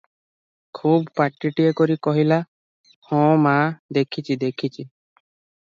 [0.79, 3.55] ଖୁବ୍ ପାଟିଟାଏ କରି କହିଲା,"ହଁ ମା,
[3.99, 4.83] ଦେଖିଛି, ଦେଖିଛି।"